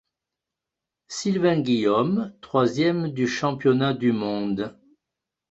Sylvain 1.09 1.59
Guillaume, 1.59 2.33
troisième 2.41 3.09
du 3.11 3.27
Championnat 3.27 3.93
du 3.93 4.11
monde. 4.11 4.75